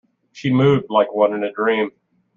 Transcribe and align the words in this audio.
She 0.31 0.51
moved 0.51 0.87
like 0.89 1.13
one 1.13 1.35
in 1.35 1.43
a 1.43 1.51
dream. 1.51 1.91